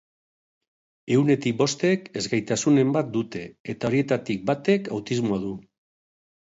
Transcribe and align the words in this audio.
Ehunetik 1.15 1.59
bostek 1.59 2.09
ezgaitasunen 2.21 2.97
bat 2.99 3.13
dute 3.19 3.45
eta 3.75 3.93
horietatik 3.93 4.45
batek 4.53 4.95
autismoa 4.99 5.45
du. 5.49 5.59